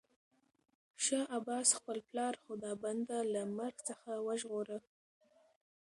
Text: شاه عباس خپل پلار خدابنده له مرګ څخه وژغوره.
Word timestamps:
شاه 1.03 1.25
عباس 1.37 1.67
خپل 1.77 1.97
پلار 2.09 2.33
خدابنده 2.43 3.17
له 3.33 3.41
مرګ 3.57 3.77
څخه 3.89 4.09
وژغوره. 4.27 4.77